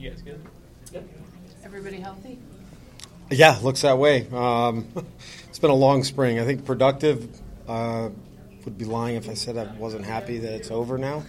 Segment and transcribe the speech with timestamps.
[0.00, 0.40] You guys good?
[0.92, 1.04] Yep.
[1.62, 2.38] Everybody healthy?
[3.30, 4.26] Yeah, looks that way.
[4.32, 4.88] Um,
[5.48, 6.40] it's been a long spring.
[6.40, 7.28] I think productive.
[7.68, 8.08] Uh,
[8.64, 11.22] would be lying if I said I wasn't happy that it's over now.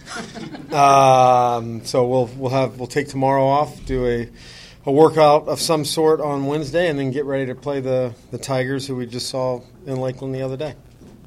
[1.56, 4.28] um, so we'll we'll have we'll take tomorrow off, do a
[4.86, 8.38] a workout of some sort on Wednesday, and then get ready to play the the
[8.38, 10.74] Tigers, who we just saw in Lakeland the other day.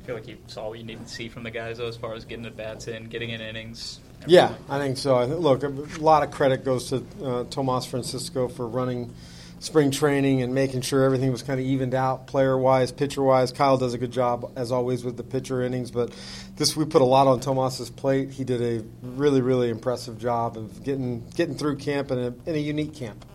[0.01, 1.97] I feel like you saw what you needed to see from the guys, though, as
[1.97, 3.99] far as getting the bats in, getting in innings.
[4.27, 5.15] Yeah, I think so.
[5.15, 5.69] I think, look, a
[6.01, 9.13] lot of credit goes to uh, Tomas Francisco for running
[9.59, 13.51] spring training and making sure everything was kind of evened out player wise, pitcher wise.
[13.51, 16.13] Kyle does a good job as always with the pitcher innings, but
[16.55, 18.29] this we put a lot on Tomas's plate.
[18.29, 22.55] He did a really really impressive job of getting getting through camp in a, in
[22.55, 23.25] a unique camp.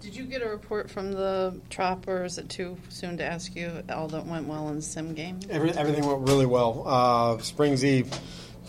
[0.00, 3.56] Did you get a report from the Trop, or is it too soon to ask
[3.56, 5.40] you all that went well in the sim game?
[5.50, 6.84] Every, everything went really well.
[6.86, 8.06] Uh, Springsy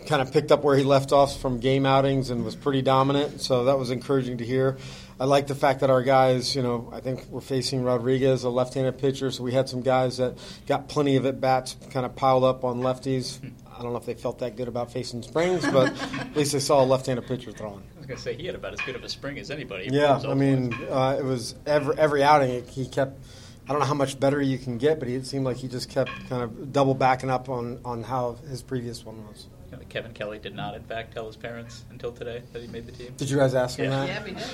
[0.10, 3.40] kind of picked up where he left off from game outings and was pretty dominant,
[3.42, 4.76] so that was encouraging to hear.
[5.20, 8.50] I like the fact that our guys, you know, I think we're facing Rodriguez, a
[8.50, 12.16] left-handed pitcher, so we had some guys that got plenty of at bats, kind of
[12.16, 13.40] piled up on lefties.
[13.72, 16.60] I don't know if they felt that good about facing Springs, but at least they
[16.60, 17.84] saw a left-handed pitcher throwing.
[17.96, 19.90] I was gonna say he had about as good of a spring as anybody.
[19.92, 23.20] Yeah, I mean, uh, it was every every outing he kept.
[23.68, 25.90] I don't know how much better you can get, but it seemed like he just
[25.90, 29.46] kept kind of double backing up on, on how his previous one was.
[29.90, 32.68] You know, Kevin Kelly did not, in fact, tell his parents until today that he
[32.68, 33.14] made the team.
[33.18, 34.00] Did you guys ask him Yeah.
[34.06, 34.08] that?
[34.08, 34.46] Yeah, we did.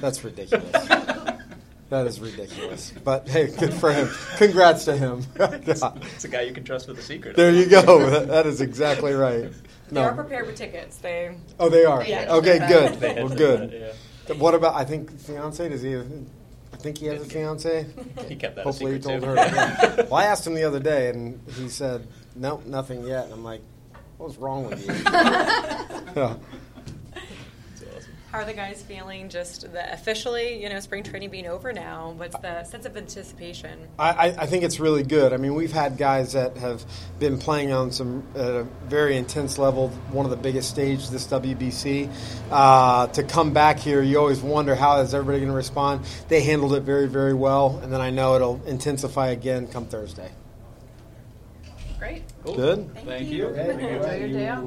[0.00, 0.70] That's ridiculous.
[1.90, 2.92] that is ridiculous.
[3.04, 4.08] But hey, good for him.
[4.36, 5.22] Congrats to him.
[5.38, 7.36] It's a guy you can trust with a secret.
[7.36, 8.10] there you go.
[8.10, 9.50] That- that is exactly right.
[9.90, 10.96] They are prepared with tickets.
[10.98, 12.02] They Oh, they are.
[12.04, 12.34] Yeah.
[12.34, 12.94] Okay, good.
[13.00, 13.94] They Well, to, good.
[14.28, 14.34] yeah.
[14.34, 14.74] What about?
[14.74, 15.68] I think fiance.
[15.68, 15.92] Does he?
[15.92, 16.10] Have,
[16.72, 17.86] I think he has a fiance.
[18.28, 19.28] He kept that a Hopefully, he told too.
[19.28, 19.36] her.
[19.36, 19.94] Yeah.
[20.10, 23.44] Well, I asked him the other day, and he said, "No, nothing yet." And I'm
[23.44, 23.60] like,
[24.18, 26.36] "What's wrong with you?" yeah.
[27.96, 28.14] Awesome.
[28.32, 29.28] how are the guys feeling?
[29.28, 32.12] Just the officially, you know, spring training being over now.
[32.16, 33.88] What's the sense of anticipation?
[33.98, 35.32] I, I I think it's really good.
[35.32, 36.84] I mean, we've had guys that have
[37.18, 41.26] been playing on some at a very intense level, one of the biggest stages this
[41.28, 42.10] WBC.
[42.50, 46.04] Uh, to come back here, you always wonder how is everybody going to respond.
[46.28, 50.30] They handled it very, very well, and then I know it'll intensify again come Thursday.
[51.98, 52.22] Great.
[52.44, 52.54] Cool.
[52.56, 52.94] Good.
[53.04, 53.48] Thank you.
[53.48, 54.66] Enjoy your day out.